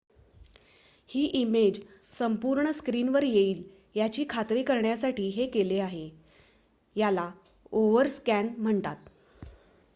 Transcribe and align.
ही 1.09 1.23
image 1.39 1.79
संपूर्ण 2.11 2.71
स्क्रिनवर 2.71 3.23
येईल 3.23 3.61
याची 3.95 4.25
खात्री 4.29 4.63
करण्यासाठी 4.63 5.27
हे 5.29 5.47
केले 5.47 5.79
आहे 5.79 6.09
याला 6.95 7.31
ओव्हरस्कॅन 7.71 8.49
म्हणतात 8.57 8.95